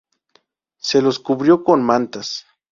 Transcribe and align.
Se 0.79 0.99
los 0.99 1.19
cubrió 1.19 1.63
con 1.63 1.83
mantas. 1.83 2.47